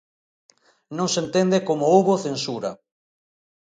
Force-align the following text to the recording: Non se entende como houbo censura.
Non 0.97 1.07
se 1.13 1.19
entende 1.25 1.57
como 1.67 1.89
houbo 1.93 2.21
censura. 2.25 2.71